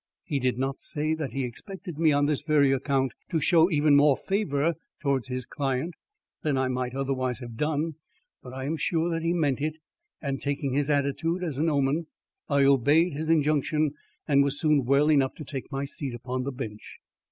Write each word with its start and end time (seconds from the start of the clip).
He 0.23 0.39
did 0.39 0.57
not 0.57 0.79
say 0.79 1.13
that 1.13 1.31
he 1.33 1.43
expected 1.43 1.99
me 1.99 2.11
on 2.11 2.25
this 2.25 2.41
very 2.41 2.71
account 2.71 3.13
to 3.29 3.39
show 3.39 3.69
even 3.69 3.95
more 3.95 4.17
favour 4.17 4.73
towards 4.99 5.27
his 5.27 5.45
client 5.45 5.93
than 6.41 6.57
I 6.57 6.69
might 6.69 6.95
otherwise 6.95 7.37
have 7.37 7.55
done, 7.55 7.93
but 8.41 8.51
I 8.51 8.65
am 8.65 8.77
sure 8.77 9.11
that 9.11 9.21
he 9.21 9.31
meant 9.31 9.61
it; 9.61 9.75
and, 10.19 10.41
taking 10.41 10.73
his 10.73 10.89
attitude 10.89 11.43
as 11.43 11.59
an 11.59 11.69
omen, 11.69 12.07
I 12.49 12.63
obeyed 12.63 13.13
his 13.13 13.29
injunction 13.29 13.91
and 14.27 14.43
was 14.43 14.59
soon 14.59 14.85
well 14.85 15.07
enough 15.11 15.35
to 15.35 15.43
take 15.45 15.71
my 15.71 15.85
seat 15.85 16.15
upon 16.15 16.45
the 16.45 16.51
Bench. 16.51 16.97